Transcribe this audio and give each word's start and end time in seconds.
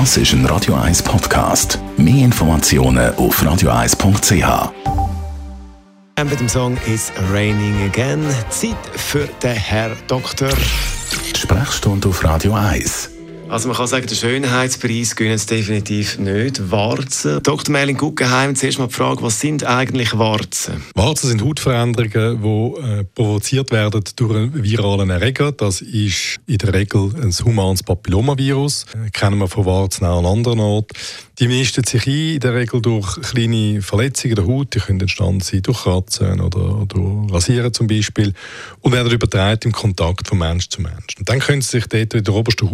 Das 0.00 0.16
ist 0.16 0.32
ein 0.32 0.44
Radio 0.46 0.74
1 0.74 1.04
Podcast. 1.04 1.78
Mehr 1.96 2.24
Informationen 2.24 3.14
auf 3.14 3.40
radio1.ch. 3.40 4.72
Mit 6.28 6.40
dem 6.40 6.48
Song 6.48 6.76
It's 6.84 7.12
Raining 7.32 7.80
Again. 7.88 8.20
Zeit 8.50 8.74
für 8.96 9.28
den 9.40 9.54
Herr 9.54 9.92
Doktor. 10.08 10.50
Sprechstunde 11.36 12.08
auf 12.08 12.24
Radio 12.24 12.54
1. 12.54 13.13
Also 13.54 13.68
man 13.68 13.76
kann 13.76 13.86
sagen, 13.86 14.04
den 14.08 14.16
Schönheitspreis 14.16 15.14
gönnen 15.14 15.34
es 15.34 15.46
definitiv 15.46 16.18
nicht. 16.18 16.72
Warzen. 16.72 17.40
Dr. 17.40 17.70
Merlin 17.70 17.96
Guggenheim, 17.96 18.56
zuerst 18.56 18.80
mal 18.80 18.88
die 18.88 18.94
Frage, 18.94 19.22
was 19.22 19.38
sind 19.38 19.62
eigentlich 19.62 20.18
Warzen? 20.18 20.82
Warzen 20.96 21.28
sind 21.28 21.44
Hautveränderungen, 21.44 22.42
die 22.42 22.80
äh, 22.82 23.04
provoziert 23.04 23.70
werden 23.70 24.02
durch 24.16 24.34
einen 24.34 24.64
viralen 24.64 25.08
Erreger. 25.08 25.52
Das 25.52 25.82
ist 25.82 26.40
in 26.48 26.58
der 26.58 26.74
Regel 26.74 27.12
ein 27.22 27.30
humanes 27.30 27.84
Papillomavirus. 27.84 28.86
Äh, 28.92 29.10
kennen 29.10 29.38
wir 29.38 29.46
von 29.46 29.66
Warzen 29.66 30.04
auch 30.04 30.18
an 30.18 30.26
anderen 30.26 30.58
Orten. 30.58 30.98
Die 31.38 31.46
mischten 31.46 31.84
sich 31.84 32.08
ein, 32.08 32.34
in 32.34 32.40
der 32.40 32.54
Regel 32.54 32.82
durch 32.82 33.20
kleine 33.22 33.82
Verletzungen 33.82 34.34
der 34.34 34.46
Haut. 34.46 34.74
Die 34.74 34.80
können 34.80 35.00
entstanden 35.00 35.40
sein 35.40 35.62
durch 35.62 35.82
Kratzen 35.82 36.40
oder 36.40 36.86
durch 36.86 37.32
Rasieren 37.32 37.72
zum 37.72 37.86
Beispiel. 37.86 38.32
Und 38.80 38.90
werden 38.90 39.12
übertragen 39.12 39.60
im 39.64 39.72
Kontakt 39.72 40.26
von 40.26 40.38
Mensch 40.38 40.68
zu 40.68 40.80
Mensch. 40.80 41.16
Und 41.18 41.28
dann 41.28 41.38
können 41.38 41.62
sie 41.62 41.70
sich 41.70 41.86
dort 41.86 42.14
in 42.14 42.24
der 42.24 42.34
obersten 42.34 42.70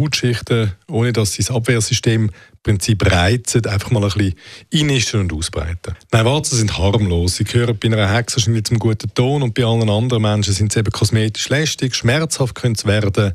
Ohne 0.89 1.13
dass 1.13 1.33
sie 1.33 1.43
das 1.43 1.51
Abwehrsystem 1.51 2.31
Prinzip 2.63 3.11
reizen, 3.11 3.65
einfach 3.65 3.89
mal 3.89 4.03
ein 4.03 4.09
bisschen 4.09 4.35
einnisten 4.71 5.19
und 5.21 5.33
ausbreiten. 5.33 5.95
Nein, 6.11 6.25
Warzen 6.25 6.57
sind 6.57 6.77
harmlos. 6.77 7.37
Sie 7.37 7.43
gehören 7.43 7.77
bei 7.79 7.87
einer 7.87 8.13
Hexe 8.13 8.37
wahrscheinlich 8.37 8.65
zum 8.65 8.77
guten 8.77 9.11
Ton 9.15 9.41
und 9.41 9.55
bei 9.55 9.63
allen 9.63 9.89
anderen 9.89 10.21
Menschen 10.21 10.53
sind 10.53 10.71
sie 10.71 10.79
eben 10.79 10.91
kosmetisch 10.91 11.49
lästig, 11.49 11.95
schmerzhaft 11.95 12.53
können 12.53 12.75
sie 12.75 12.85
werden. 12.85 13.33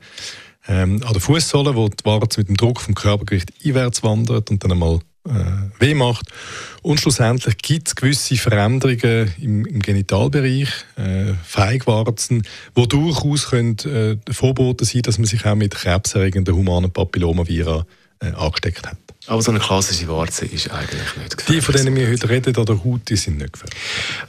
Ähm, 0.68 1.02
an 1.04 1.12
der 1.12 1.20
Fußsohle, 1.20 1.74
wo 1.74 1.88
die 1.88 2.04
Warze 2.04 2.40
mit 2.40 2.48
dem 2.48 2.56
Druck 2.56 2.80
vom 2.80 2.94
Körpergewicht 2.94 3.52
einwärts 3.64 4.02
wandert 4.02 4.50
und 4.50 4.62
dann 4.62 4.72
einmal 4.72 5.00
äh, 5.28 5.80
weh 5.80 5.94
macht. 5.94 6.30
Und 6.82 7.00
schlussendlich 7.00 7.58
gibt 7.58 7.88
es 7.88 7.96
gewisse 7.96 8.36
Veränderungen 8.36 9.32
im, 9.40 9.66
im 9.66 9.80
Genitalbereich, 9.80 10.68
äh, 10.96 11.34
Feigwarzen, 11.44 12.46
die 12.76 12.88
durchaus 12.88 13.50
können, 13.50 13.76
äh, 13.84 14.32
Vorboten 14.32 14.84
sein 14.86 15.02
dass 15.02 15.18
man 15.18 15.26
sich 15.26 15.44
auch 15.44 15.54
mit 15.54 15.74
krebserregenden 15.74 16.54
humanen 16.54 16.92
Papillomaviren 16.92 17.84
äh, 18.20 18.32
angesteckt 18.32 18.86
hat. 18.86 18.96
Aber 19.28 19.42
so 19.42 19.50
eine 19.50 19.58
klassische 19.58 20.06
Warze 20.08 20.44
ist 20.44 20.70
eigentlich 20.70 21.16
nicht 21.16 21.36
gefährlich. 21.36 21.46
Die, 21.48 21.60
von 21.60 21.74
denen 21.74 21.96
wir 21.96 22.08
heute 22.08 22.28
reden, 22.28 22.56
an 22.56 22.64
der 22.64 22.84
Haut, 22.84 23.08
die 23.08 23.16
sind 23.16 23.38
nicht 23.38 23.54
gefährlich. 23.54 23.76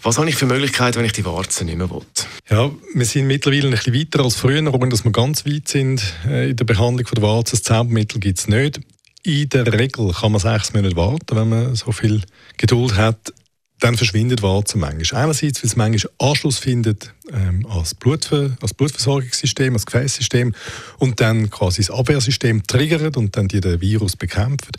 Was 0.02 0.18
habe 0.18 0.28
ich 0.28 0.36
für 0.36 0.48
Möglichkeiten, 0.48 0.98
wenn 0.98 1.06
ich 1.06 1.12
die 1.12 1.26
Warze 1.26 1.66
nicht 1.66 1.78
mehr 1.78 1.90
will? 1.90 2.02
Ja, 2.50 2.72
wir 2.96 3.06
sind 3.06 3.28
mittlerweile 3.28 3.68
ein 3.68 3.72
bisschen 3.72 3.94
weiter 3.94 4.24
als 4.24 4.36
früher, 4.36 4.74
ohne 4.74 4.90
dass 4.90 5.04
wir 5.04 5.12
ganz 5.12 5.46
weit 5.46 5.68
sind 5.68 6.02
äh, 6.28 6.50
in 6.50 6.56
der 6.56 6.66
Behandlung 6.66 7.06
von 7.06 7.16
der 7.16 7.24
Warze. 7.24 7.52
Das 7.52 7.64
Zaubermittel 7.64 8.20
gibt 8.20 8.40
es 8.40 8.48
nicht 8.48 8.80
in 9.24 9.50
der 9.50 9.72
Regel 9.74 10.12
kann 10.14 10.32
man 10.32 10.42
sechs 10.42 10.74
Monate 10.74 10.96
warten, 10.96 11.36
wenn 11.36 11.50
man 11.50 11.76
so 11.76 11.92
viel 11.92 12.22
Geduld 12.58 12.96
hat. 12.96 13.34
Dann 13.80 13.96
verschwindet 13.96 14.42
Warzen 14.42 14.80
manchmal. 14.80 15.24
Einerseits, 15.24 15.62
weil 15.62 15.68
es 15.68 15.76
manchmal 15.76 16.14
Anschluss 16.18 16.58
findet 16.58 17.14
ähm, 17.32 17.64
als, 17.68 17.94
Blutver 17.94 18.58
als 18.60 18.74
Blutversorgungssystem, 18.74 19.74
als 19.74 19.86
Gefäßsystem 19.86 20.56
und 20.98 21.22
dann 21.22 21.52
quasi 21.52 21.84
das 21.84 21.92
Abwehrsystem 21.92 22.64
triggert 22.64 23.18
und 23.18 23.38
dann 23.38 23.48
die 23.48 23.62
den 23.62 23.80
Virus 23.80 24.16
bekämpft. 24.16 24.78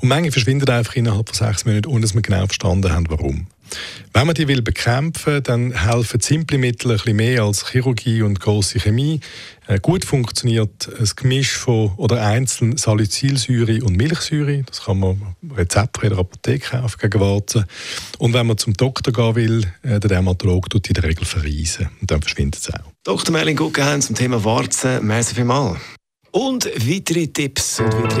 Und 0.00 0.08
manchmal 0.08 0.32
verschwindet 0.32 0.68
einfach 0.68 0.96
innerhalb 0.96 1.28
von 1.28 1.46
sechs 1.46 1.64
Monaten, 1.64 1.86
ohne 1.86 2.00
dass 2.00 2.14
wir 2.14 2.22
genau 2.22 2.44
verstanden 2.46 2.90
haben, 2.90 3.06
warum. 3.08 3.46
Wenn 4.12 4.26
man 4.26 4.34
die 4.34 4.48
will 4.48 4.62
bekämpfen, 4.62 5.42
dann 5.42 5.72
helfen 5.72 6.20
simple 6.20 6.58
Mittel 6.58 6.90
ein 6.90 6.96
bisschen 6.96 7.16
mehr 7.16 7.42
als 7.42 7.68
Chirurgie 7.70 8.22
und 8.22 8.40
große 8.40 8.80
Chemie. 8.80 9.20
Äh, 9.66 9.78
gut 9.78 10.04
funktioniert 10.04 10.88
ein 10.98 11.08
Gemisch 11.14 11.52
von 11.52 11.92
oder 11.96 12.26
einzeln 12.26 12.76
Salicylsäure 12.76 13.84
und 13.84 13.96
Milchsäure. 13.96 14.62
Das 14.64 14.84
kann 14.84 14.98
man 14.98 15.36
rezeptfrei 15.56 16.08
in 16.08 16.10
der 16.10 16.18
Apotheke 16.18 16.70
kaufen 16.70 16.98
gegen 17.00 17.20
Warzen. 17.20 17.64
Und 18.18 18.32
wenn 18.32 18.46
man 18.46 18.58
zum 18.58 18.74
Doktor 18.74 19.12
gehen 19.12 19.34
will, 19.36 19.66
äh, 19.82 20.00
der 20.00 20.10
Dermatologe 20.10 20.68
tut 20.68 20.88
in 20.88 20.94
der 20.94 21.04
Regel 21.04 21.24
verreisen 21.24 21.88
und 22.00 22.10
dann 22.10 22.20
verschwindet 22.20 22.60
es 22.60 22.74
auch. 22.74 22.92
Dr. 23.04 23.32
Merlin 23.32 23.56
Guggenheim 23.56 24.00
zum 24.00 24.16
Thema 24.16 24.42
Warzen. 24.44 25.06
Merci 25.06 25.34
vielmals. 25.34 25.78
Und 26.32 26.66
weitere 26.66 27.26
Tipps 27.26 27.80
und 27.80 27.92
weitere 27.92 28.20